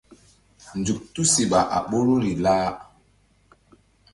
[0.79, 2.69] Nzuk tusiɓa a ɓoruri lah.